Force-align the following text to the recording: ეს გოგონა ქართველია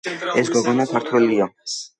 ეს 0.43 0.49
გოგონა 0.55 0.87
ქართველია 0.95 1.51